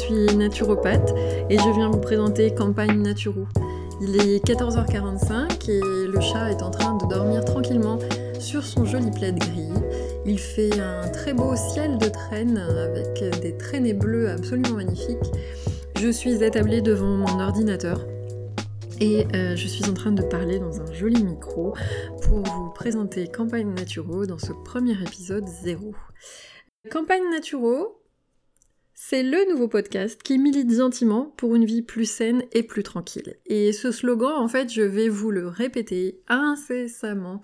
[0.00, 1.14] suis naturopathe
[1.50, 3.46] et je viens vous présenter Campagne Naturo.
[4.00, 7.98] Il est 14h45 et le chat est en train de dormir tranquillement
[8.38, 9.68] sur son joli plaid gris.
[10.24, 15.18] Il fait un très beau ciel de traîne avec des traînées bleues absolument magnifiques.
[15.98, 18.00] Je suis attablée devant mon ordinateur
[19.00, 21.74] et euh, je suis en train de parler dans un joli micro
[22.22, 25.92] pour vous présenter Campagne Naturo dans ce premier épisode zéro.
[26.90, 27.99] Campagne Naturo,
[29.02, 33.36] c'est le nouveau podcast qui milite gentiment pour une vie plus saine et plus tranquille.
[33.46, 37.40] Et ce slogan, en fait, je vais vous le répéter incessamment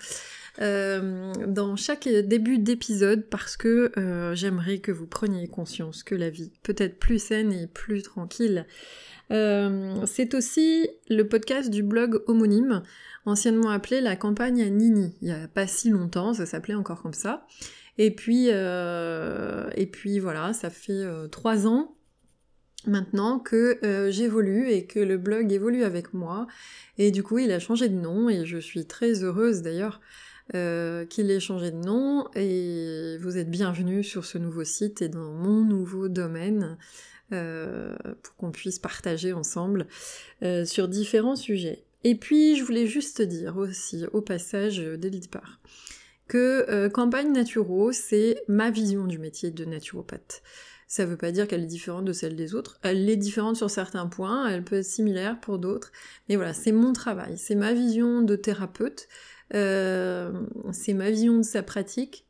[0.61, 6.29] euh, dans chaque début d'épisode parce que euh, j'aimerais que vous preniez conscience que la
[6.29, 8.67] vie peut être plus saine et plus tranquille.
[9.31, 12.83] Euh, c'est aussi le podcast du blog homonyme,
[13.25, 15.17] anciennement appelé La campagne à Nini.
[15.23, 17.47] Il n'y a pas si longtemps, ça s'appelait encore comme ça.
[17.99, 21.97] Et puis, euh, et puis voilà, ça fait euh, trois ans
[22.87, 26.47] maintenant que euh, j'évolue et que le blog évolue avec moi.
[26.99, 30.01] Et du coup, il a changé de nom et je suis très heureuse d'ailleurs
[30.53, 32.29] qu'il ait changé de nom.
[32.37, 36.79] Et vous êtes bienvenus sur ce nouveau site et dans mon nouveau domaine.
[37.31, 39.89] pour qu'on puisse partager ensemble
[40.65, 41.83] sur différents sujets.
[42.05, 45.59] Et puis, je voulais juste dire aussi, au passage, dès le départ,
[46.29, 50.43] que euh, Campagne Naturo, c'est ma vision du métier de naturopathe.
[50.89, 52.79] Ça veut pas dire qu'elle est différente de celle des autres.
[52.83, 55.91] Elle est différente sur certains points, elle peut être similaire pour d'autres.
[56.29, 59.09] Mais voilà, c'est mon travail, c'est ma vision de thérapeute,
[59.55, 60.33] euh,
[60.73, 62.27] c'est ma vision de sa pratique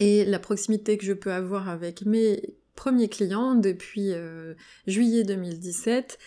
[0.00, 4.54] et la proximité que je peux avoir avec mes premier client depuis euh,
[4.86, 6.18] juillet 2017.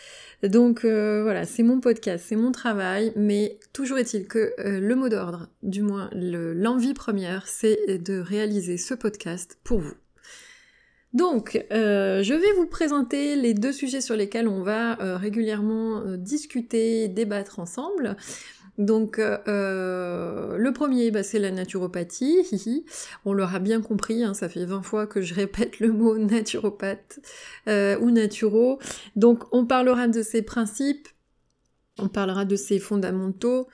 [0.44, 4.96] Donc euh, voilà, c'est mon podcast, c'est mon travail, mais toujours est-il que euh, le
[4.96, 9.96] mot d'ordre, du moins l'envie première, c'est de réaliser ce podcast pour vous.
[11.14, 17.58] Donc, je vais vous présenter les deux sujets sur lesquels on va régulièrement discuter, débattre
[17.58, 18.16] ensemble.
[18.80, 22.86] Donc euh, euh, le premier, bah, c'est la naturopathie.
[23.26, 27.20] On l'aura bien compris, hein, ça fait 20 fois que je répète le mot naturopathe
[27.68, 28.80] euh, ou naturo.
[29.18, 31.10] Donc on parlera de ses principes,
[32.00, 33.68] on parlera de ses fondamentaux,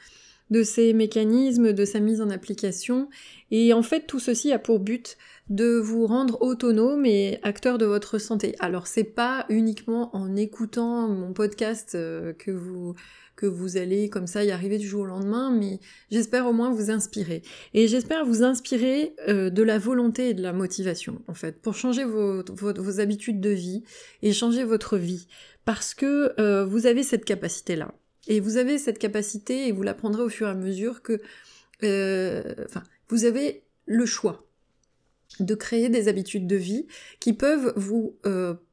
[0.51, 3.09] de ses mécanismes, de sa mise en application.
[3.51, 5.17] Et en fait, tout ceci a pour but
[5.49, 8.55] de vous rendre autonome et acteur de votre santé.
[8.59, 12.95] Alors c'est pas uniquement en écoutant mon podcast que vous
[13.35, 15.79] que vous allez comme ça y arriver du jour au lendemain, mais
[16.09, 17.41] j'espère au moins vous inspirer.
[17.73, 21.75] Et j'espère vous inspirer euh, de la volonté et de la motivation, en fait, pour
[21.75, 23.83] changer vos, vos, habitudes de vie
[24.21, 25.27] et changer votre vie.
[25.65, 27.93] Parce que euh, vous avez cette capacité-là.
[28.27, 31.21] Et vous avez cette capacité, et vous l'apprendrez au fur et à mesure que...
[31.83, 32.41] Euh,
[33.09, 34.47] vous avez le choix
[35.39, 36.87] de créer des habitudes de vie
[37.19, 38.17] qui peuvent vous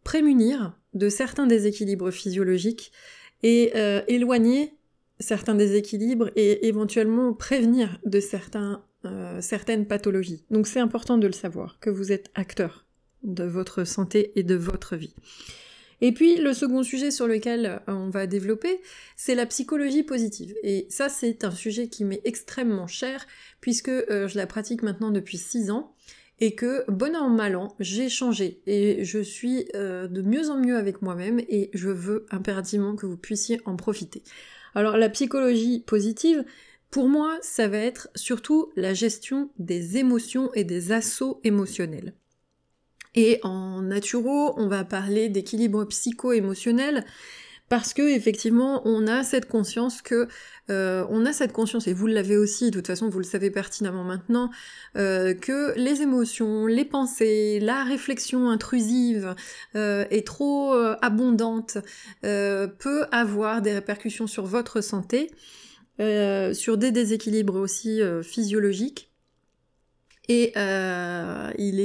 [0.04, 2.92] prémunir de certains déséquilibres physiologiques
[3.42, 4.74] et euh, éloigner
[5.20, 8.20] certains déséquilibres et éventuellement prévenir de
[9.04, 10.44] euh, certaines pathologies.
[10.50, 12.86] Donc c'est important de le savoir, que vous êtes acteur
[13.22, 15.14] de votre santé et de votre vie.
[16.02, 18.82] Et puis le second sujet sur lequel euh, on va développer,
[19.16, 20.54] c'est la psychologie positive.
[20.62, 23.26] Et ça c'est un sujet qui m'est extrêmement cher
[23.62, 25.94] puisque je la pratique maintenant depuis 6 ans
[26.42, 30.58] et que bon an mal an, j'ai changé et je suis euh, de mieux en
[30.58, 34.24] mieux avec moi-même et je veux impérativement que vous puissiez en profiter.
[34.74, 36.44] Alors la psychologie positive,
[36.90, 42.12] pour moi, ça va être surtout la gestion des émotions et des assauts émotionnels.
[43.14, 47.04] Et en naturo, on va parler d'équilibre psycho-émotionnel
[47.72, 50.28] parce que effectivement on a cette conscience que
[50.68, 53.50] euh, on a cette conscience et vous l'avez aussi de toute façon vous le savez
[53.50, 54.50] pertinemment maintenant
[54.96, 59.34] euh, que les émotions les pensées la réflexion intrusive
[59.74, 61.78] euh, est trop abondante
[62.20, 65.30] peut avoir des répercussions sur votre santé
[65.98, 69.11] sur des déséquilibres aussi physiologiques
[70.32, 71.78] et euh, il,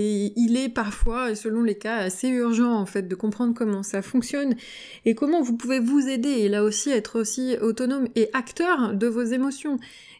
[0.58, 4.56] est, parfois, selon les cas, assez urgent en fait de comprendre comment ça fonctionne
[5.04, 9.08] et comment vous pouvez vous aider et là aussi être aussi autonome et acteur de
[9.08, 9.78] vos émotions.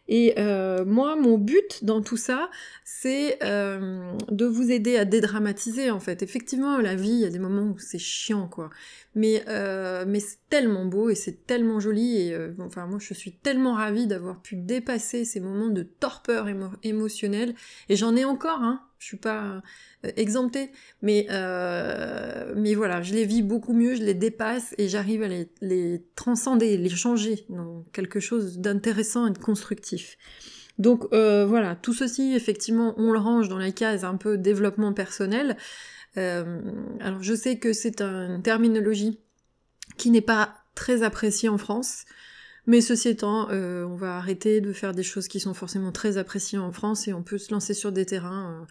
[0.08, 2.50] Et euh, moi, mon but dans tout ça,
[2.84, 6.22] c'est euh, de vous aider à dédramatiser en fait.
[6.22, 8.70] Effectivement, la vie, il y a des moments où c'est chiant quoi,
[9.14, 13.12] mais euh, mais c'est tellement beau et c'est tellement joli et euh, enfin moi je
[13.12, 16.46] suis tellement ravie d'avoir pu dépasser ces moments de torpeur
[16.82, 17.54] émotionnelle
[17.88, 18.87] et j'en ai encore hein.
[18.98, 19.62] Je suis pas
[20.04, 20.70] euh, exemptée,
[21.02, 25.28] mais euh, mais voilà, je les vis beaucoup mieux, je les dépasse et j'arrive à
[25.28, 30.18] les, transcender, les changer dans quelque chose d'intéressant et de constructif.
[30.78, 34.92] Donc euh, voilà, tout ceci effectivement, on le range dans la case un peu développement
[34.92, 35.56] personnel.
[36.16, 39.20] alors je sais que c'est une terminologie
[39.96, 42.04] qui n'est pas très appréciée en France.
[42.68, 46.58] Mais ceci étant, on va arrêter de faire des choses qui sont forcément très appréciées
[46.58, 48.66] en France et on peut se lancer sur des terrains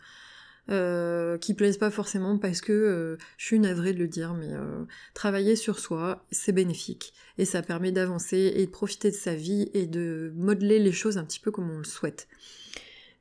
[0.70, 4.52] euh, qui plaisent pas forcément parce que euh, je suis navrée de le dire, mais
[4.52, 4.84] euh,
[5.14, 9.70] travailler sur soi, c'est bénéfique et ça permet d'avancer et de profiter de sa vie
[9.74, 12.28] et de modeler les choses un petit peu comme on le souhaite.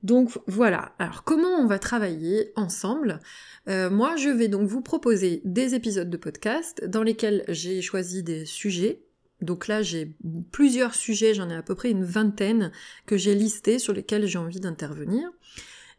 [0.02, 3.20] Donc voilà, alors comment on va travailler ensemble?
[3.66, 8.44] Moi je vais donc vous proposer des épisodes de podcast dans lesquels j'ai choisi des
[8.44, 9.05] sujets.
[9.42, 10.14] Donc là j'ai
[10.50, 12.72] plusieurs sujets, j'en ai à peu près une vingtaine
[13.06, 15.30] que j'ai listés sur lesquels j'ai envie d'intervenir.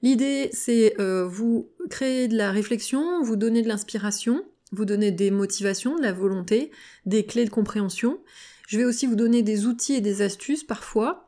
[0.03, 5.31] L'idée, c'est euh, vous créer de la réflexion, vous donner de l'inspiration, vous donner des
[5.31, 6.71] motivations, de la volonté,
[7.05, 8.19] des clés de compréhension.
[8.67, 11.26] Je vais aussi vous donner des outils et des astuces parfois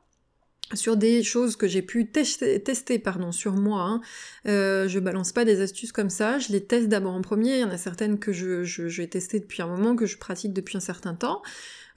[0.74, 3.82] sur des choses que j'ai pu tester, pardon, sur moi.
[3.82, 4.02] Hein.
[4.48, 7.56] Euh, je balance pas des astuces comme ça, je les teste d'abord en premier.
[7.56, 10.18] Il y en a certaines que je, je, je, tester depuis un moment, que je
[10.18, 11.42] pratique depuis un certain temps,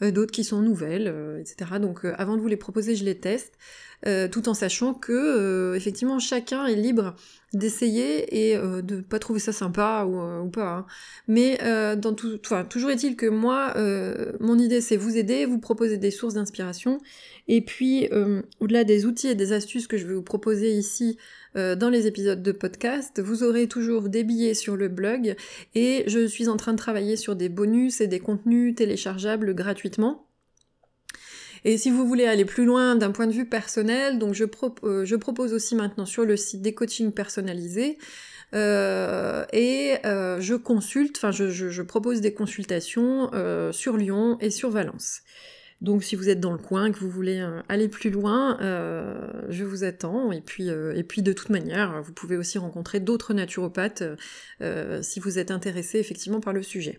[0.03, 1.73] euh, d'autres qui sont nouvelles, euh, etc.
[1.81, 3.55] Donc avant de vous les proposer, je les teste.
[4.05, 7.15] Euh, tout en sachant que euh, effectivement chacun est libre
[7.53, 10.79] d'essayer et euh, de pas trouver ça sympa ou, pas.
[10.79, 10.87] Hein.
[11.29, 11.59] Mais
[11.97, 13.75] dans tout, enfin, toujours est-il que moi,
[14.41, 16.99] mon idée c'est vous aider, vous proposer des sources d'inspiration,
[17.49, 18.09] et puis
[18.61, 21.19] au-delà des outils et des astuces que je vais vous proposer ici
[21.55, 25.37] dans les épisodes de podcast, vous aurez toujours des billets sur le blog
[25.75, 30.27] et je suis en train de travailler sur des bonus et des contenus téléchargeables gratuitement.
[31.65, 34.45] Et si vous voulez aller plus loin d'un point de vue personnel, donc je,
[34.85, 37.99] euh, propose aussi maintenant sur le site des coachings personnalisés.
[38.55, 43.31] Euh, et euh, je consulte, enfin je, propose des consultations
[43.73, 45.23] sur Lyon et sur Valence.
[45.81, 49.85] Donc si vous êtes dans le coin, que vous voulez aller plus loin, je vous
[49.85, 50.33] attends.
[50.33, 54.05] Et puis, et puis de toute manière, vous pouvez aussi rencontrer d'autres naturopathes
[55.01, 56.99] si vous êtes intéressé effectivement par le sujet.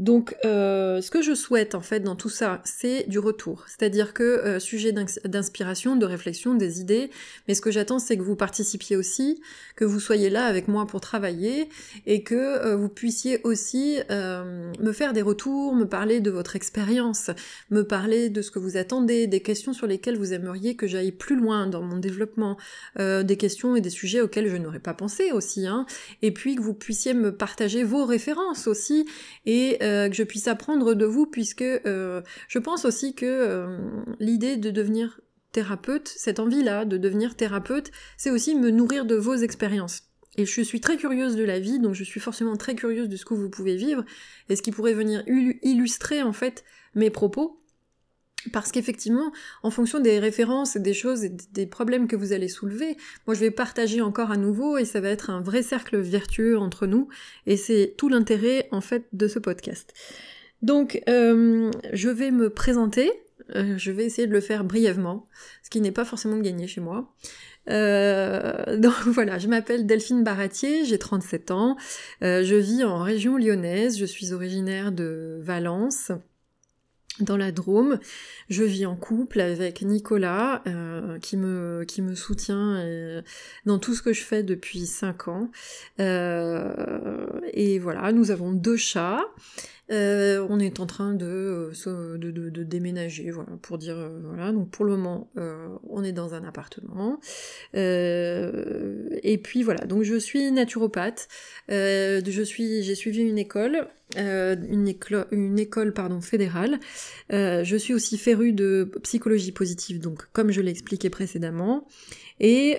[0.00, 3.64] Donc, euh, ce que je souhaite en fait dans tout ça, c'est du retour.
[3.68, 7.10] C'est-à-dire que euh, sujet d'inspiration, de réflexion, des idées,
[7.46, 9.40] mais ce que j'attends, c'est que vous participiez aussi,
[9.76, 11.68] que vous soyez là avec moi pour travailler
[12.06, 17.30] et que euh, vous puissiez aussi me faire des retours, me parler de votre expérience,
[17.70, 21.12] me parler de ce que vous attendez, des questions sur lesquelles vous aimeriez que j'aille
[21.12, 22.56] plus loin dans mon développement,
[22.98, 25.86] des questions et des sujets auxquels je n'aurais pas pensé aussi, hein,
[26.22, 29.06] et puis que vous puissiez me partager vos références aussi
[29.46, 33.78] et euh, que je puisse apprendre de vous, puisque euh, je pense aussi que euh,
[34.18, 35.20] l'idée de devenir
[35.52, 40.02] thérapeute, cette envie-là de devenir thérapeute, c'est aussi me nourrir de vos expériences.
[40.36, 43.16] Et je suis très curieuse de la vie, donc je suis forcément très curieuse de
[43.16, 44.04] ce que vous pouvez vivre,
[44.48, 45.22] et ce qui pourrait venir
[45.62, 46.64] illustrer en fait
[46.94, 47.60] mes propos,
[48.52, 49.32] parce qu'effectivement,
[49.62, 52.96] en fonction des références et des choses et des problèmes que vous allez soulever,
[53.26, 56.58] moi je vais partager encore à nouveau et ça va être un vrai cercle vertueux
[56.58, 57.08] entre nous
[57.46, 59.92] et c'est tout l'intérêt en fait de ce podcast.
[60.62, 63.10] Donc euh, je vais me présenter,
[63.54, 65.28] euh, je vais essayer de le faire brièvement,
[65.62, 67.14] ce qui n'est pas forcément gagné chez moi.
[67.70, 71.76] Euh, donc voilà, je m'appelle Delphine Baratier, j'ai 37 ans,
[72.22, 76.12] je vis en région lyonnaise, je suis originaire de Valence
[77.20, 77.98] dans la Drôme.
[78.48, 83.22] Je vis en couple avec Nicolas euh, qui, me, qui me soutient euh,
[83.66, 85.50] dans tout ce que je fais depuis 5 ans.
[86.00, 89.24] Euh, et voilà, nous avons deux chats.
[89.90, 94.50] Euh, on est en train de, euh, de, de, déménager, voilà, pour dire, euh, voilà,
[94.52, 95.30] donc pour le moment,
[95.88, 97.20] on est dans un appartement.
[97.74, 101.28] et puis voilà, donc je suis naturopathe,
[101.68, 106.78] je suis, j'ai suivi une école, une, école, une école pardon, fédérale.
[107.30, 111.86] je suis aussi férue de psychologie positive, donc comme je l'ai expliqué précédemment.
[112.40, 112.78] Et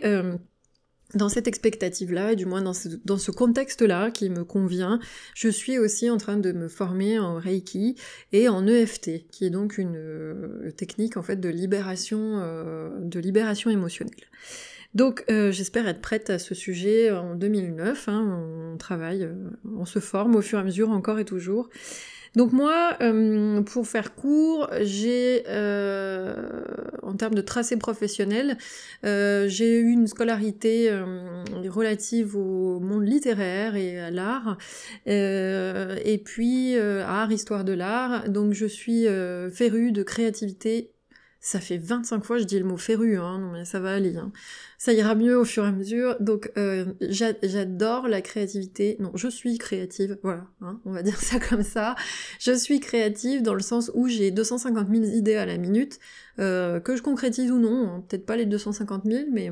[1.14, 5.00] dans cette expectative-là, et du moins dans ce, contexte-là qui me convient,
[5.34, 7.96] je suis aussi en train de me former en Reiki
[8.32, 13.20] et en EFT, qui est donc une euh, technique en fait de libération, euh, de
[13.20, 14.16] libération émotionnelle.
[14.94, 18.08] Donc euh, j'espère être prête à ce sujet en 2009.
[18.08, 19.30] Hein, on travaille,
[19.78, 21.70] on se forme au fur et à mesure encore et toujours.
[22.36, 26.36] Donc moi, euh, pour faire court, j'ai, euh,
[27.02, 28.58] en termes de tracé professionnel,
[29.06, 30.92] euh, j'ai eu une scolarité
[31.70, 34.58] relative au monde littéraire et à l'art,
[35.06, 38.30] et puis art, histoire de l'art.
[38.30, 39.06] Donc je suis
[39.52, 40.95] férue de créativité
[41.46, 43.94] ça fait 25 fois que je dis le mot féru, hein, non mais ça va
[43.94, 44.18] aller.
[44.18, 44.32] Hein.
[44.80, 46.18] Ça ira mieux au fur et à mesure.
[46.20, 48.98] Donc euh, j'adore la créativité.
[49.00, 51.96] Non, je suis créative, voilà, hein, on va dire ça comme ça.
[52.40, 56.00] Je suis créative dans le sens où j'ai 250 000 idées à la minute,
[56.40, 58.04] euh, que je concrétise ou non, hein.
[58.10, 59.52] peut-être pas les 250 000, mais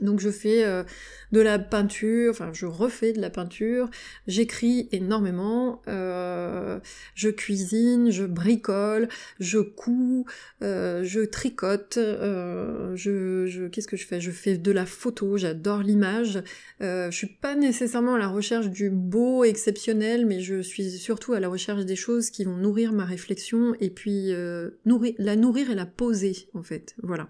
[0.00, 0.84] Donc je fais euh,
[1.32, 3.90] de la peinture, enfin je refais de la peinture,
[4.26, 6.78] j'écris énormément, euh,
[7.14, 9.08] je cuisine, je bricole,
[9.40, 10.24] je couds,
[10.62, 14.20] euh, je tricote, je, je qu'est-ce que je fais?
[14.20, 16.42] Je fais de la photo, j'adore l'image.
[16.80, 21.40] je suis pas nécessairement à la recherche du beau exceptionnel, mais je suis surtout à
[21.40, 25.86] la recherche des choses qui vont nourrir ma réflexion et puis la nourrir et la
[25.86, 26.94] poser en fait.
[27.02, 27.28] Voilà.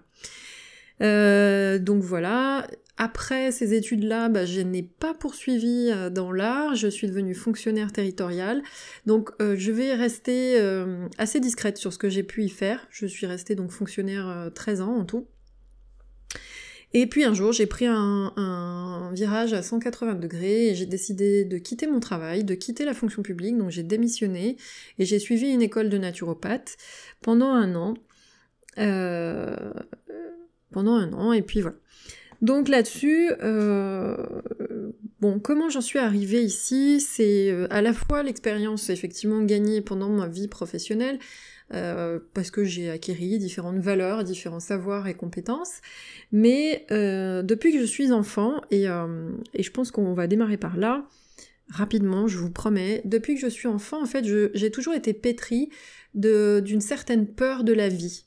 [1.01, 2.67] Euh, donc voilà.
[2.97, 7.93] Après ces études-là, bah, je n'ai pas poursuivi euh, dans l'art, je suis devenue fonctionnaire
[7.93, 8.61] territoriale.
[9.05, 10.59] Donc euh, je vais rester
[11.17, 12.85] assez discrète sur ce que j'ai pu y faire.
[12.89, 15.27] Je suis restée donc fonctionnaire 13 ans en tout.
[16.91, 21.45] Et puis un jour, j'ai pris un, un, virage à 180 degrés et j'ai décidé
[21.45, 24.57] de quitter mon travail, de quitter la fonction publique, donc j'ai démissionné
[24.97, 26.77] et j'ai suivi une école de naturopathe
[27.21, 27.93] pendant un an.
[28.79, 29.71] Euh,
[30.71, 31.77] pendant un an, et puis voilà.
[32.41, 34.15] Donc là-dessus, euh,
[35.19, 40.07] bon, comment j'en suis arrivée ici, c'est euh, à la fois l'expérience effectivement gagnée pendant
[40.07, 41.19] ma vie professionnelle,
[41.73, 45.81] euh, parce que j'ai acquis différentes valeurs, différents savoirs et compétences,
[46.31, 51.05] mais depuis que je suis enfant, et je pense qu'on va démarrer par là,
[51.69, 55.69] rapidement, je vous promets, depuis que je suis enfant, en fait, j'ai toujours été pétrie
[56.13, 58.23] d'une certaine peur de la vie.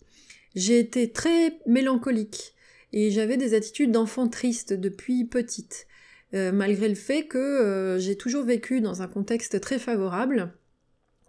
[0.54, 2.54] J'ai été très mélancolique
[2.92, 5.86] et j'avais des attitudes d'enfant triste depuis petite,
[6.34, 10.52] euh, malgré le fait que euh, j'ai toujours vécu dans un contexte très favorable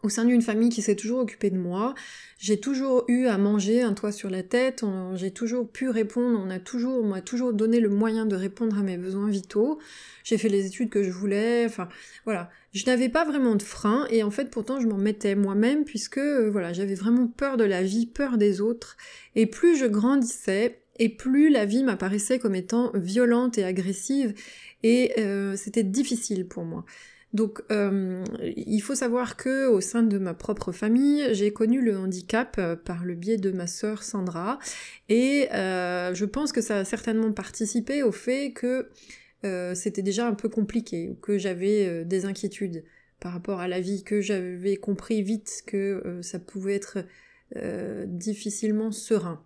[0.04, 1.96] au sein d'une famille qui s'est toujours occupée de moi.
[2.38, 4.84] J'ai toujours eu à manger un toit sur la tête,
[5.16, 8.82] j'ai toujours pu répondre, on a toujours, m'a toujours donné le moyen de répondre à
[8.82, 9.80] mes besoins vitaux.
[10.26, 11.88] J'ai fait les études que je voulais, enfin
[12.26, 12.50] voilà.
[12.74, 16.18] Je n'avais pas vraiment de frein et en fait pourtant je m'en mettais moi-même puisque
[16.18, 18.98] euh, voilà, j'avais vraiment peur de la vie, peur des autres
[19.36, 24.34] et plus je grandissais et plus la vie m'apparaissait comme étant violente et agressive
[24.82, 26.84] et euh, c'était difficile pour moi.
[27.34, 28.24] Donc euh,
[28.56, 32.76] il faut savoir que au sein de ma propre famille, j'ai connu le handicap euh,
[32.76, 34.60] par le biais de ma sœur Sandra
[35.10, 38.90] et euh, je pense que ça a certainement participé au fait que
[39.74, 42.86] c'était déjà un peu compliqué, que j'avais des inquiétudes
[43.20, 47.00] par rapport à la vie, que j'avais compris vite que ça pouvait être
[48.06, 49.44] difficilement serein.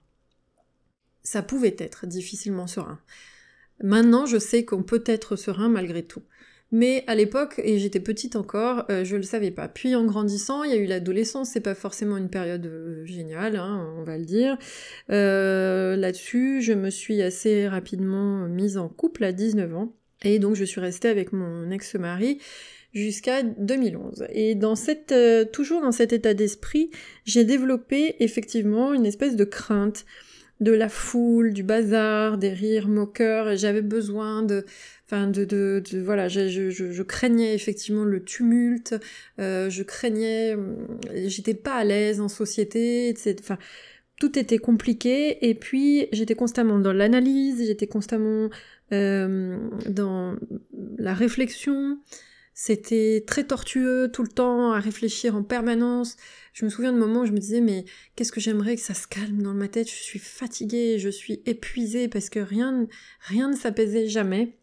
[1.24, 3.00] Ça pouvait être difficilement serein.
[3.82, 6.22] Maintenant, je sais qu'on peut être serein malgré tout.
[6.72, 9.70] Mais à l'époque, et j'étais petite encore, euh, je le savais pas.
[9.70, 13.56] Puis en grandissant, il y a eu l'adolescence, c'est pas forcément une période euh, géniale,
[13.56, 14.58] hein, on va le dire.
[15.10, 19.94] Euh, là-dessus, je me suis assez rapidement mise en couple à 19 ans,
[20.24, 22.40] et donc je suis restée avec mon ex-mari
[22.94, 24.28] jusqu'à 2011.
[24.32, 25.14] Et dans cette,
[25.54, 26.92] toujours dans cet état d'esprit,
[27.24, 30.06] j'ai développé effectivement une espèce de crainte
[30.60, 34.66] de la foule, du bazar, des rires moqueurs, j'avais besoin de,
[35.06, 38.96] enfin de, de, voilà, je, craignais effectivement le tumulte,
[39.40, 40.76] euh, je craignais, euh,
[41.28, 43.58] j'étais pas à l'aise en société, enfin
[44.20, 48.50] tout était compliqué, et puis j'étais constamment dans l'analyse, j'étais constamment
[48.92, 49.58] euh,
[49.90, 50.36] dans
[50.98, 52.00] la réflexion,
[52.60, 56.18] c'était très tortueux tout le temps à réfléchir en permanence.
[56.54, 57.86] Je me souviens de moments où je me disais mais
[58.16, 59.88] qu'est-ce que j'aimerais que ça se calme dans ma tête?
[59.88, 62.88] Je suis fatiguée, je suis épuisée parce que rien,
[63.22, 64.58] rien ne s'apaisait jamais.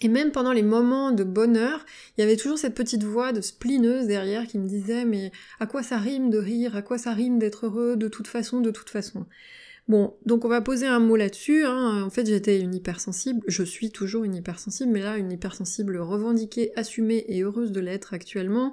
[0.00, 1.86] Et même pendant les moments de bonheur,
[2.18, 5.66] il y avait toujours cette petite voix de splineuse derrière qui me disait mais à
[5.68, 8.72] quoi ça rime de rire, à quoi ça rime d'être heureux, de toute façon, de
[8.72, 9.26] toute façon.
[9.88, 11.64] Bon, donc on va poser un mot là-dessus.
[11.64, 12.02] Hein.
[12.04, 16.72] En fait, j'étais une hypersensible, je suis toujours une hypersensible, mais là, une hypersensible revendiquée,
[16.76, 18.72] assumée et heureuse de l'être actuellement.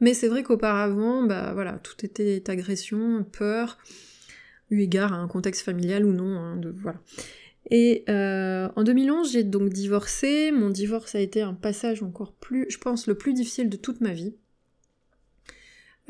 [0.00, 3.78] Mais c'est vrai qu'auparavant, bah voilà, tout était agression, peur,
[4.70, 7.00] eu égard à un contexte familial ou non, hein, de, voilà.
[7.70, 10.52] Et euh, en 2011, j'ai donc divorcé.
[10.52, 14.00] Mon divorce a été un passage encore plus, je pense, le plus difficile de toute
[14.00, 14.34] ma vie.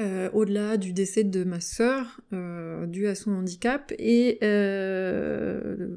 [0.00, 3.92] Euh, au-delà du décès de ma sœur euh, dû à son handicap.
[3.98, 5.88] Et euh,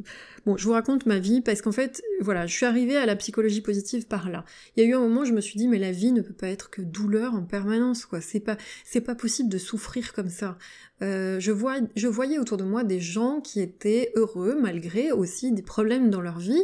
[0.48, 3.16] bon, je vous raconte ma vie parce qu'en fait, voilà, je suis arrivée à la
[3.16, 4.44] psychologie positive par là.
[4.76, 6.22] Il y a eu un moment où je me suis dit mais la vie ne
[6.22, 8.22] peut pas être que douleur en permanence, quoi.
[8.22, 10.58] C'est pas, c'est pas possible de souffrir comme ça.
[11.02, 15.62] je vois, je voyais autour de moi des gens qui étaient heureux malgré aussi des
[15.62, 16.64] problèmes dans leur vie.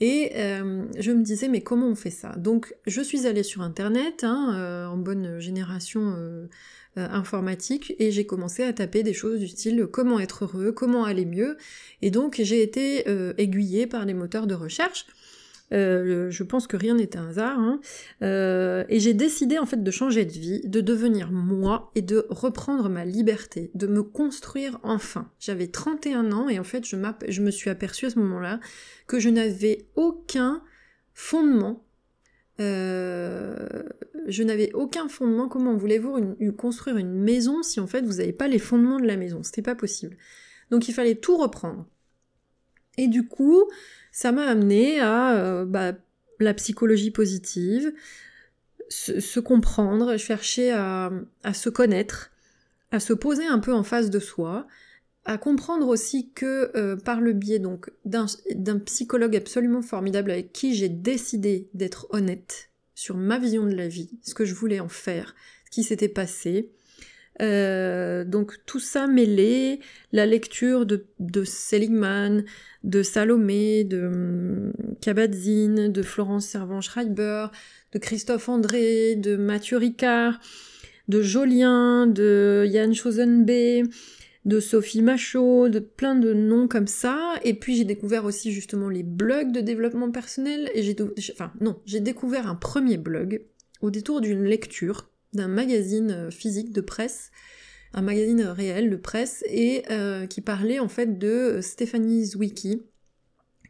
[0.00, 2.34] Et euh, je me disais, mais comment on fait ça?
[2.36, 6.46] Donc, je suis allée sur Internet, hein, euh, en bonne génération euh,
[6.96, 11.24] informatique, et j'ai commencé à taper des choses du style comment être heureux, comment aller
[11.24, 11.56] mieux?
[12.02, 13.04] Et donc, j'ai été
[13.38, 15.06] aiguillée par les moteurs de recherche.
[15.72, 17.58] Euh, je pense que rien n'est un hasard.
[17.58, 17.80] Hein.
[18.22, 22.26] Euh, et j'ai décidé en fait de changer de vie, de devenir moi et de
[22.28, 25.30] reprendre ma liberté, de me construire enfin.
[25.40, 26.96] J'avais 31 ans et en fait je,
[27.28, 28.60] je me suis aperçue à ce moment-là
[29.06, 30.62] que je n'avais aucun
[31.14, 31.84] fondement.
[32.60, 33.82] Euh,
[34.28, 35.48] je n'avais aucun fondement.
[35.48, 39.16] Comment voulez-vous construire une maison si en fait vous n'avez pas les fondements de la
[39.16, 39.42] maison?
[39.42, 40.16] C'était pas possible.
[40.70, 41.86] Donc il fallait tout reprendre.
[42.98, 43.64] Et du coup,
[44.12, 45.92] ça m'a amené à euh, bah,
[46.40, 47.92] la psychologie positive,
[48.88, 51.10] se, comprendre, chercher à,
[51.52, 52.30] se connaître,
[52.90, 54.66] à se poser un peu en face de soi,
[55.24, 60.74] à comprendre aussi que euh, par le biais donc d'un psychologue absolument formidable avec qui
[60.74, 64.88] j'ai décidé d'être honnête sur ma vision de la vie, ce que je voulais en
[64.88, 65.34] faire,
[65.64, 66.70] ce qui s'était passé,
[67.42, 69.80] euh, donc tout ça mêlé,
[70.12, 71.04] la lecture de,
[71.44, 72.44] Seligman,
[72.84, 77.46] de Salomé, de hum, Kabat-Zinn, de Florence Servan-Schreiber,
[77.92, 80.40] de Christophe André, de Mathieu Ricard,
[81.08, 83.88] de Jolien, de Yann Chosenbe,
[84.44, 87.34] de Sophie Machaut, de plein de noms comme ça.
[87.44, 90.70] Et puis j'ai découvert aussi justement les blogs de développement personnel.
[90.74, 90.96] Et j'ai,
[91.32, 93.42] enfin non, j'ai découvert un premier blog
[93.80, 97.30] au détour d'une lecture d'un magazine euh, physique de presse,
[97.92, 102.82] un magazine réel de presse, et euh, qui parlait en fait de Stéphanie Zwicky,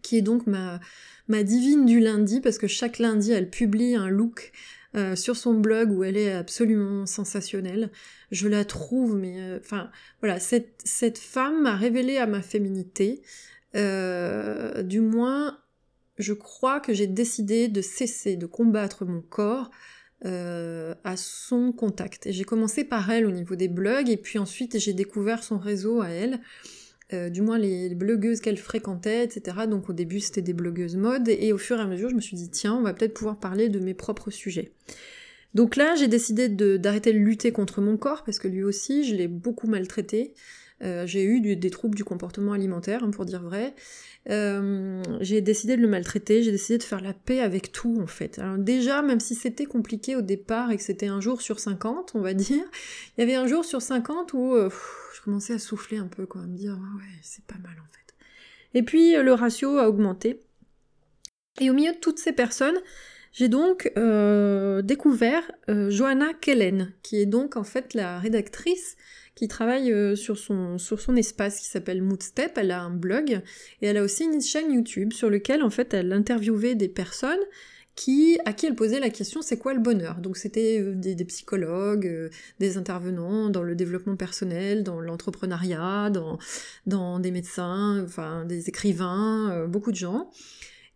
[0.02, 0.80] qui est donc ma,
[1.28, 4.52] divine du lundi, parce que chaque lundi elle publie un look
[4.96, 7.90] euh, sur son blog où elle est absolument sensationnelle.
[8.30, 9.90] Je la trouve, mais enfin
[10.20, 13.22] voilà, cette, cette femme m'a révélé à ma féminité.
[13.74, 15.58] du moins,
[16.18, 19.70] je crois que j'ai décidé de cesser de combattre mon corps
[20.24, 22.28] euh, à son contact.
[22.30, 26.00] J'ai commencé par elle au niveau des blogs, et puis ensuite j'ai découvert son réseau
[26.00, 26.40] à elle,
[27.12, 29.66] euh, du moins les, blogueuses qu'elle fréquentait, etc.
[29.68, 32.22] Donc au début c'était des blogueuses mode, et au fur et à mesure je me
[32.22, 34.72] suis dit tiens, on va peut-être pouvoir parler de mes propres sujets.
[35.52, 39.14] Donc là j'ai décidé d'arrêter de, lutter contre mon corps, parce que lui aussi je
[39.14, 40.32] l'ai beaucoup maltraité.
[40.82, 43.74] Euh, j'ai eu des troubles du comportement alimentaire, hein, pour dire vrai.
[44.30, 48.06] Euh, j'ai décidé de le maltraiter, j'ai décidé de faire la paix avec tout en
[48.06, 48.38] fait.
[48.38, 52.12] Alors déjà, même si c'était compliqué au départ et que c'était un jour sur 50,
[52.14, 52.64] on va dire,
[53.16, 54.70] il y avait un jour sur 50 où euh,
[55.14, 57.76] je commençais à souffler un peu, quoi, à me dire ah ouais, c'est pas mal
[57.78, 58.14] en fait.
[58.78, 60.40] Et puis le ratio a augmenté.
[61.60, 62.76] Et au milieu de toutes ces personnes,
[63.30, 63.92] j'ai donc
[64.82, 68.96] découvert Johanna Kellen, qui est donc en fait la rédactrice
[69.34, 72.56] qui travaille euh, sur, son, sur son espace qui s'appelle Moodstep.
[72.56, 73.40] Elle a un blog
[73.82, 77.40] et elle a aussi une chaîne YouTube sur lequel en fait elle interviewait des personnes
[77.96, 80.16] qui, à qui elle posait la question c'est quoi le bonheur?
[80.16, 82.28] Donc c'était euh, des, psychologues, euh,
[82.60, 86.38] des intervenants dans le développement personnel, dans l'entrepreneuriat, dans,
[86.86, 90.30] dans des médecins, enfin des écrivains, beaucoup de gens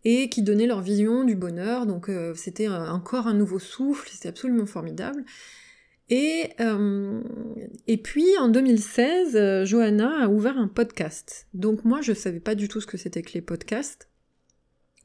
[0.05, 1.85] et qui donnaient leur vision du bonheur.
[1.85, 5.25] Donc c'était encore un nouveau souffle, c'était absolument formidable.
[6.09, 7.21] Et, euh,
[7.87, 11.47] et puis en 2016, euh, Johanna a ouvert un podcast.
[11.53, 14.09] Donc moi, je savais pas du tout ce que c'était que les podcasts.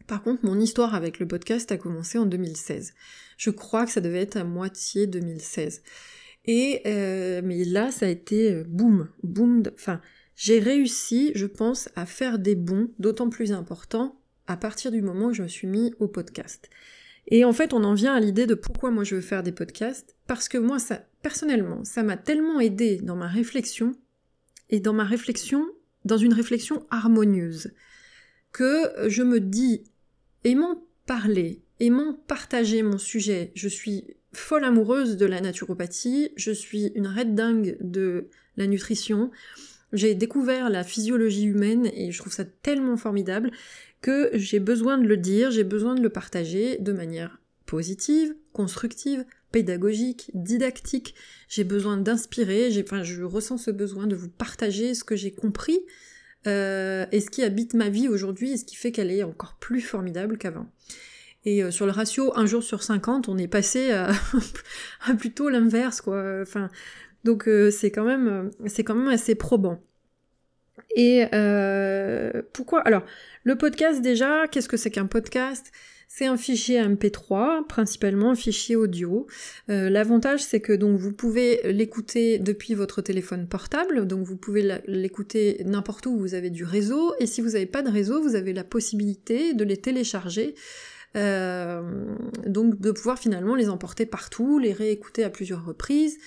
[0.06, 2.94] Par contre, mon histoire avec le podcast a commencé en 2016.
[3.36, 5.82] Je crois que ça devait être à moitié 2016.
[6.46, 9.62] Et euh, mais là, ça a été boum, boum.
[9.74, 10.00] Enfin,
[10.36, 15.26] j'ai réussi, je pense, à faire des bons d'autant plus importants à partir du moment
[15.26, 16.68] où je me suis mis au podcast.
[17.28, 19.52] Et en fait, on en vient à l'idée de pourquoi moi je veux faire des
[19.52, 23.92] podcasts, parce que moi, ça, personnellement, ça m'a tellement aidé dans ma réflexion,
[24.70, 25.66] et dans ma réflexion,
[26.04, 27.72] dans une réflexion harmonieuse,
[28.52, 29.84] que je me dis,
[30.44, 36.86] aimant parler, aimant partager mon sujet, je suis folle amoureuse de la naturopathie, je suis
[36.94, 39.30] une red dingue de la nutrition,
[39.94, 43.50] j'ai découvert la physiologie humaine et je trouve ça tellement formidable
[44.02, 49.24] que j'ai besoin de le dire, j'ai besoin de le partager de manière positive, constructive,
[49.50, 51.14] pédagogique, didactique.
[51.48, 55.80] J'ai besoin d'inspirer, je ressens ce besoin de vous partager ce que j'ai compris
[56.46, 59.56] euh, et ce qui habite ma vie aujourd'hui et ce qui fait qu'elle est encore
[59.58, 60.66] plus formidable qu'avant.
[61.46, 64.12] Et euh, sur le ratio un jour sur 50, on est passé à,
[65.18, 66.44] plutôt l'inverse, quoi.
[67.24, 69.80] Donc euh, c'est quand même c'est quand même assez probant.
[70.96, 73.02] Et euh, pourquoi Alors,
[73.42, 75.72] le podcast déjà, qu'est-ce que c'est qu'un podcast?
[76.06, 79.26] C'est un fichier MP3, principalement un fichier audio.
[79.68, 84.78] Euh, l'avantage, c'est que donc vous pouvez l'écouter depuis votre téléphone portable, donc vous pouvez
[84.86, 88.36] l'écouter n'importe où vous avez du réseau, et si vous n'avez pas de réseau, vous
[88.36, 90.54] avez la possibilité de les télécharger.
[91.16, 91.80] Euh,
[92.44, 96.18] donc de pouvoir finalement les emporter partout, les réécouter à plusieurs reprises,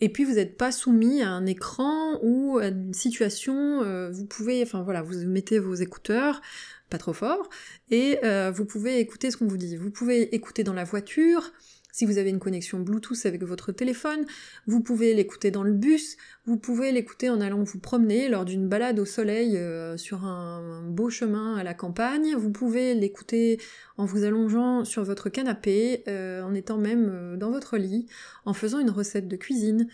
[0.00, 4.26] Et puis vous n'êtes pas soumis à un écran ou à une situation, euh, vous
[4.26, 6.40] pouvez, enfin voilà, vous mettez vos écouteurs,
[6.90, 7.48] pas trop fort,
[7.90, 9.76] et euh, vous pouvez écouter ce qu'on vous dit.
[9.76, 11.52] Vous pouvez écouter dans la voiture,
[11.94, 14.26] si vous avez une connexion Bluetooth avec votre téléphone,
[14.66, 18.68] vous pouvez l'écouter dans le bus, vous pouvez l'écouter en allant vous promener lors d'une
[18.68, 23.60] balade au soleil euh, sur un, beau chemin à la campagne, vous pouvez l'écouter
[23.96, 28.06] en vous allongeant sur votre canapé, euh, en étant même euh, dans votre lit,
[28.44, 29.86] en faisant une recette de cuisine.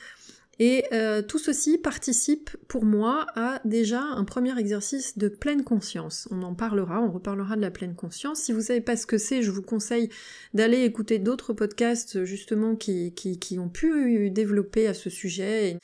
[0.62, 6.28] Et euh, tout ceci participe pour moi à déjà un premier exercice de pleine conscience.
[6.30, 8.40] On en parlera, on reparlera de la pleine conscience.
[8.40, 10.10] Si vous savez pas ce que c'est, je vous conseille
[10.52, 15.78] d'aller écouter d'autres podcasts justement qui, qui, ont pu développer à ce sujet.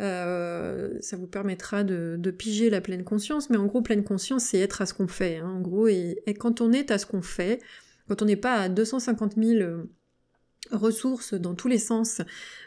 [0.00, 4.58] Euh, ça vous permettra de, piger la pleine conscience, mais en gros, pleine conscience, c'est
[4.58, 5.36] être à ce qu'on fait.
[5.36, 5.48] Hein.
[5.48, 7.60] en gros, et, et, quand on est à ce qu'on fait,
[8.08, 9.84] quand on n'est pas à 250 000
[10.72, 12.20] ressources dans tous les sens,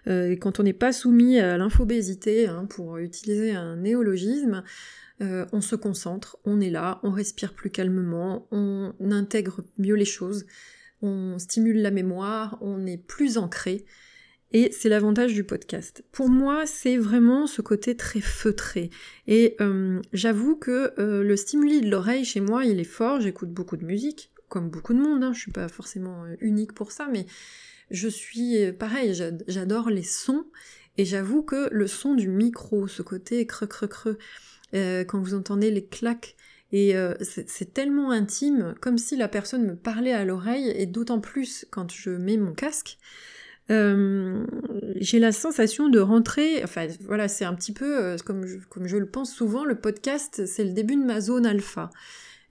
[0.08, 4.64] euh, quand on n'est pas soumis à l'infobésité, hein, pour utiliser un néologisme,
[5.22, 10.06] euh, on se concentre, on est là, on respire plus calmement, on intègre mieux les
[10.06, 10.46] choses,
[11.02, 13.86] on stimule la mémoire, on est plus ancré.
[14.52, 16.04] Et c'est l'avantage du podcast.
[16.12, 18.90] Pour moi, c'est vraiment ce côté très feutré.
[19.28, 23.22] Et euh, j'avoue que le stimuli de l'oreille chez moi, il est fort.
[23.22, 25.24] J'écoute beaucoup de musique, comme beaucoup de monde.
[25.24, 25.34] Hein.
[25.34, 27.26] Je suis pas forcément unique pour ça, mais
[27.92, 29.14] je suis euh, pareil,
[29.48, 30.46] j'adore les sons
[30.98, 34.18] et j'avoue que le son du micro, ce côté creux creux creux,
[34.74, 36.36] euh, quand vous entendez les claques,
[36.72, 41.20] et euh, c'est tellement intime, comme si la personne me parlait à l'oreille, et d'autant
[41.20, 42.98] plus quand je mets mon casque.
[43.70, 48.98] j'ai la sensation de rentrer, enfin voilà, c'est un petit peu comme je, comme je
[48.98, 51.90] le pense souvent, le podcast c'est le début de ma zone alpha.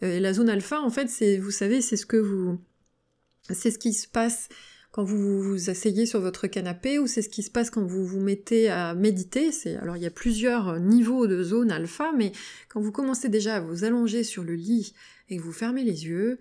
[0.01, 2.59] et la zone alpha, en fait, c'est, vous savez, c'est ce que vous,
[3.51, 4.49] c'est ce qui se passe
[4.91, 8.07] quand vous vous asseyez sur votre canapé ou c'est ce qui se passe quand vous
[8.07, 9.53] vous mettez à méditer.
[9.53, 12.33] C'est alors il y a plusieurs niveaux de zone alpha, mais
[12.69, 14.95] quand vous commencez déjà à vous allonger sur le lit
[15.29, 16.39] et que vous fermez les yeux,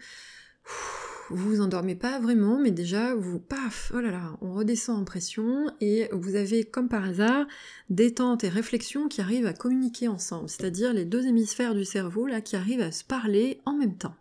[1.29, 5.03] vous vous endormez pas vraiment, mais déjà vous paf, oh là là, on redescend en
[5.03, 7.45] pression et vous avez comme par hasard
[7.89, 12.39] détente et réflexion qui arrivent à communiquer ensemble, c'est-à-dire les deux hémisphères du cerveau là
[12.39, 14.15] qui arrivent à se parler en même temps.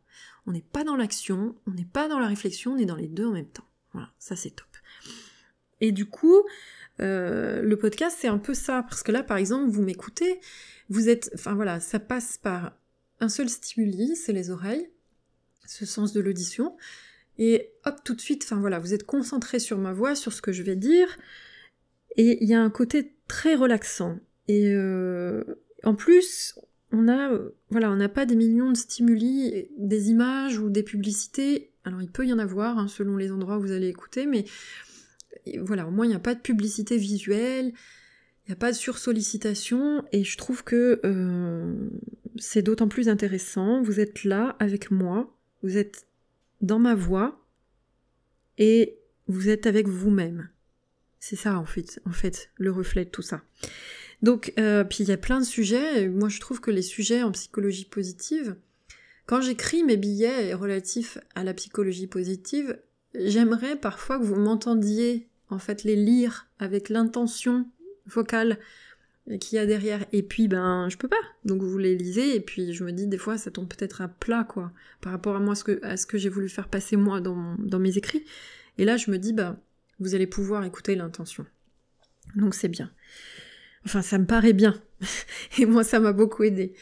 [0.49, 3.09] On n'est pas dans l'action, on n'est pas dans la réflexion, on est dans les
[3.09, 3.66] deux en même temps.
[3.97, 4.69] Voilà, ça c'est top.
[5.81, 6.43] Et du coup,
[7.01, 10.39] euh, le podcast c'est un peu ça, parce que là par exemple, vous m'écoutez,
[10.91, 12.77] vous êtes, enfin voilà, ça passe par
[13.21, 14.91] un seul stimuli, c'est les oreilles,
[15.65, 16.77] ce sens de l'audition,
[17.39, 20.43] et hop, tout de suite, enfin voilà, vous êtes concentré sur ma voix, sur ce
[20.43, 21.17] que je vais dire,
[22.19, 24.19] et il y a un côté très relaxant.
[24.47, 25.43] Et euh,
[25.85, 26.59] en plus,
[26.93, 27.31] on a,
[27.71, 32.11] voilà, on n'a pas des millions de stimuli, des images ou des publicités alors il
[32.11, 34.45] peut y en avoir hein, selon les endroits où vous allez écouter, mais
[35.61, 38.77] voilà, au moins il n'y a pas de publicité visuelle, il n'y a pas de
[38.77, 41.75] sursollicitation, et je trouve que euh,
[42.37, 43.83] c'est d'autant plus intéressant.
[43.83, 46.07] Vous êtes là avec moi, vous êtes
[46.61, 47.47] dans ma voix,
[48.59, 50.49] et vous êtes avec vous-même.
[51.21, 52.01] C'est ça en fait,
[52.57, 53.43] le reflet de tout ça.
[54.23, 56.09] Donc, euh, puis il y a plein de sujets.
[56.09, 58.57] Moi, je trouve que les sujets en psychologie positive,
[59.27, 62.79] quand j'écris mes billets relatifs à la psychologie positive,
[63.15, 67.67] j'aimerais parfois que vous m'entendiez en fait les lire avec l'intention
[68.07, 68.59] vocale
[69.41, 70.05] qu'il y a derrière.
[70.13, 71.17] Et puis ben je peux pas.
[71.45, 74.09] Donc vous les lisez et puis je me dis des fois ça tombe peut-être à
[74.09, 77.99] plat quoi par rapport à moi ce que, j'ai voulu faire passer moi dans, mes
[77.99, 78.25] écrits.
[78.79, 79.59] Et là je me dis bah
[79.99, 81.47] vous allez pouvoir écouter l'intention.
[82.37, 82.93] Donc c'est bien.
[83.85, 84.81] Enfin ça me paraît bien.
[85.59, 86.75] et moi ça m'a beaucoup aidé.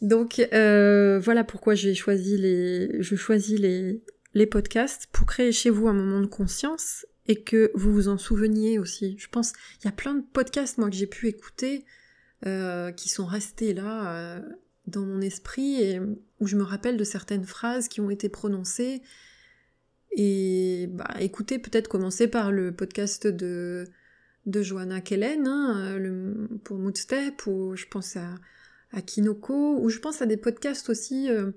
[0.00, 4.02] Donc euh, voilà pourquoi j'ai choisi les, je choisis les,
[4.34, 8.16] les podcasts pour créer chez vous un moment de conscience et que vous vous en
[8.16, 9.16] souveniez aussi.
[9.18, 11.84] Je pense il y a plein de podcasts moi que j'ai pu écouter
[12.46, 14.40] euh, qui sont restés là euh,
[14.86, 16.00] dans mon esprit et
[16.40, 19.02] où je me rappelle de certaines phrases qui ont été prononcées.
[20.12, 23.86] Et bah écoutez, peut-être commencer par le podcast de
[24.46, 25.98] de Joanna Kellen hein,
[26.64, 28.34] pour Moodstep ou je pense à
[28.92, 31.52] à Kinoko, ou je pense à des podcasts aussi euh,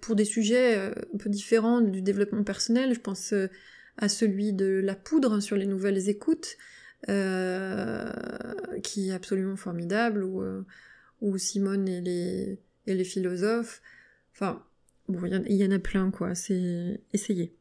[0.00, 2.94] pour des sujets euh, un peu différents du développement personnel.
[2.94, 3.48] Je pense euh,
[3.96, 6.56] à celui de la poudre sur les nouvelles écoutes,
[8.82, 10.42] qui est absolument formidable, ou,
[11.20, 13.82] ou Simone et les, et les philosophes.
[14.32, 14.64] Enfin,
[15.08, 16.34] bon, il y, en a plein, quoi.
[16.34, 17.54] C'est essayez.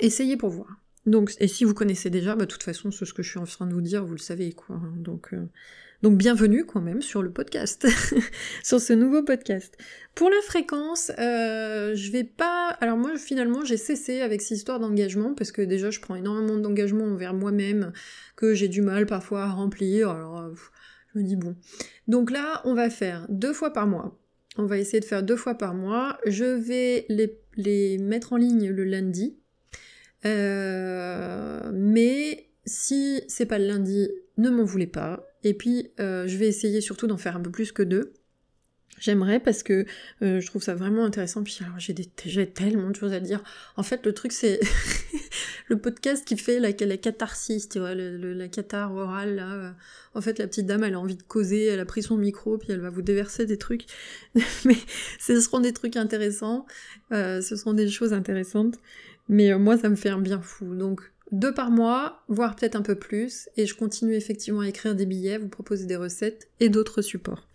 [0.00, 0.82] Essayez pour voir.
[1.06, 3.44] Donc, et si vous connaissez déjà, bah, de toute façon, ce que je suis en
[3.44, 4.78] train de vous dire, vous le savez, quoi.
[4.96, 5.32] Donc,
[6.02, 7.86] Donc bienvenue quand même sur le podcast,
[8.62, 9.76] sur ce nouveau podcast.
[10.14, 12.68] Pour la fréquence, euh, je vais pas.
[12.80, 16.56] Alors moi finalement j'ai cessé avec ces histoires d'engagement parce que déjà je prends énormément
[16.56, 17.92] d'engagement envers moi-même
[18.34, 20.08] que j'ai du mal parfois à remplir.
[20.08, 20.54] Alors euh,
[21.12, 21.54] je me dis bon.
[22.08, 24.18] Donc là on va faire deux fois par mois.
[24.56, 26.18] On va essayer de faire deux fois par mois.
[26.24, 29.38] Je vais les, les mettre en ligne le lundi.
[30.24, 35.26] Euh, mais si c'est pas le lundi, ne m'en voulez pas.
[35.44, 38.12] Et puis, euh, je vais essayer surtout d'en faire un peu plus que deux.
[38.98, 39.86] J'aimerais parce que
[40.20, 41.42] euh, je trouve ça vraiment intéressant.
[41.42, 41.94] Puis alors j'ai,
[42.50, 43.42] tellement de choses à dire.
[43.76, 44.60] En fait, le truc c'est
[45.68, 49.38] le podcast qui fait la, la catharsis, tu vois, la cathare orale.
[49.42, 49.70] Euh.
[50.12, 52.58] En fait, la petite dame, elle a envie de causer, elle a pris son micro,
[52.58, 53.86] puis elle va vous déverser des trucs.
[54.66, 54.76] Mais
[55.18, 56.66] ce seront des trucs intéressants.
[57.10, 58.78] ce seront des choses intéressantes.
[59.30, 60.74] Mais moi, ça me fait un bien fou.
[60.74, 64.94] Donc deux par mois, voire peut-être un peu plus, et je continue effectivement à écrire
[64.94, 67.46] des billets, vous proposer des recettes et d'autres supports.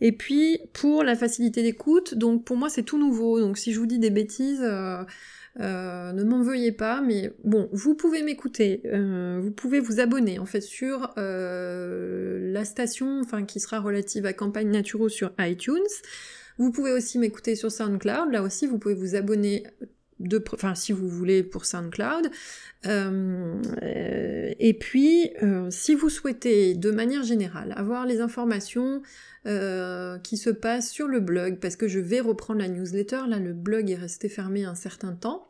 [0.00, 3.80] Et puis pour la facilité d'écoute, donc pour moi c'est tout nouveau, donc si je
[3.80, 5.02] vous dis des bêtises, euh,
[5.58, 10.38] euh, ne m'en veuillez pas, mais bon, vous pouvez m'écouter, euh, vous pouvez vous abonner
[10.38, 15.74] en fait sur la station, enfin qui sera relative à Campagne Naturo sur iTunes.
[16.58, 19.64] Vous pouvez aussi m'écouter sur SoundCloud, là aussi vous pouvez vous abonner
[20.20, 22.30] de, enfin si vous voulez pour SoundCloud.
[22.86, 29.02] Euh, et puis, euh, si vous souhaitez de manière générale avoir les informations
[29.46, 33.38] euh, qui se passent sur le blog, parce que je vais reprendre la newsletter, là
[33.38, 35.48] le blog est resté fermé un certain temps,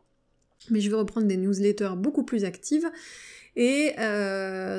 [0.70, 2.88] mais je vais reprendre des newsletters beaucoup plus actives.
[3.56, 3.94] Et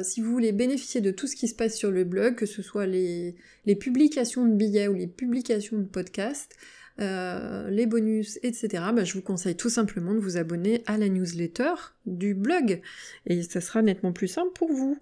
[0.04, 2.62] si vous voulez bénéficier de tout ce qui se passe sur le blog, que ce
[2.62, 6.56] soit les, les publications de billets ou les publications de podcasts,
[7.00, 11.10] euh, les bonus, etc., bah, je vous conseille tout simplement de vous abonner à la
[11.10, 11.74] newsletter
[12.06, 12.82] du blog.
[13.26, 14.98] Et ça sera nettement plus simple pour vous.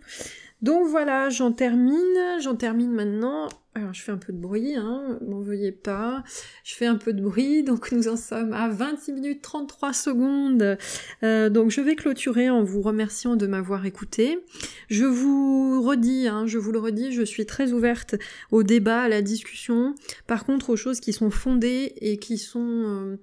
[0.62, 2.40] Donc voilà, j'en termine.
[2.42, 6.24] J'en termine maintenant alors je fais un peu de bruit, hein, m'en veuillez pas.
[6.64, 10.78] Je fais un peu de bruit, donc nous en sommes à 26 minutes 33 secondes.
[11.24, 14.40] Euh, donc je vais clôturer en vous remerciant de m'avoir écouté.
[14.90, 18.16] Je vous redis, hein, je vous le redis, je suis très ouverte
[18.52, 19.94] au débat, à la discussion.
[20.26, 22.60] Par contre, aux choses qui sont fondées et qui sont...
[22.60, 23.18] Euh,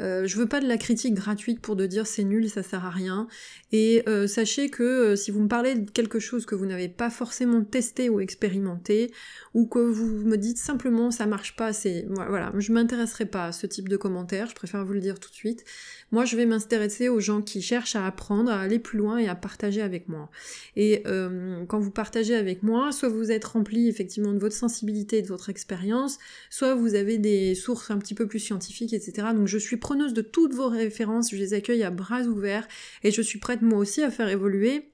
[0.00, 2.84] euh, je veux pas de la critique gratuite pour de dire c'est nul, ça sert
[2.84, 3.28] à rien.
[3.72, 6.88] Et euh, sachez que euh, si vous me parlez de quelque chose que vous n'avez
[6.88, 9.12] pas forcément testé ou expérimenté,
[9.52, 13.52] ou que vous me dites simplement ça marche pas, c'est voilà, je m'intéresserai pas à
[13.52, 15.64] ce type de commentaires, je préfère vous le dire tout de suite.
[16.12, 19.28] Moi, je vais m'intéresser aux gens qui cherchent à apprendre, à aller plus loin et
[19.28, 20.28] à partager avec moi.
[20.76, 21.04] Et
[21.68, 25.28] quand vous partagez avec moi, soit vous êtes rempli effectivement de votre sensibilité et de
[25.28, 26.18] votre expérience,
[26.50, 29.28] soit vous avez des sources un petit peu plus scientifiques, etc.
[29.34, 32.66] Donc je suis preneuse de toutes vos références, je les accueille à bras ouverts
[33.04, 34.90] et je suis prête moi aussi à faire évoluer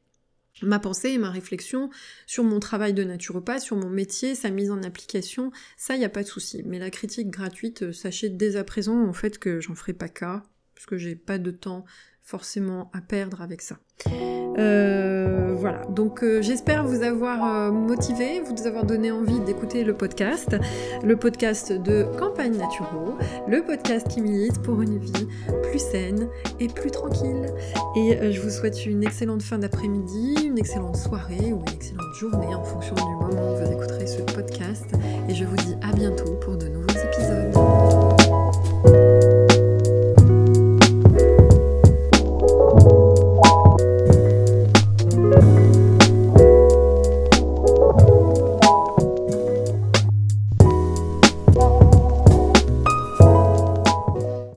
[0.62, 1.90] ma pensée et ma réflexion
[2.26, 6.08] sur mon travail de naturopathe, sur mon métier, sa mise en application, ça y a
[6.08, 6.62] pas de souci.
[6.64, 10.08] Mais la critique gratuite, euh, sachez dès à présent en fait que j'en ferai pas
[10.08, 11.84] cas, parce que j'ai pas de temps
[12.26, 13.76] forcément à perdre avec ça.
[14.58, 19.94] Euh, voilà, donc euh, j'espère vous avoir euh, motivé, vous avoir donné envie d'écouter le
[19.94, 20.56] podcast,
[21.04, 25.28] le podcast de Campagne Naturo, le podcast qui milite pour une vie
[25.62, 27.46] plus saine et plus tranquille.
[27.96, 32.54] Et je vous souhaite une excellente fin d'après-midi, une excellente soirée ou une excellente journée
[32.54, 34.86] en fonction du moment où vous écouterez ce podcast.
[35.28, 36.66] Et je vous dis à bientôt pour de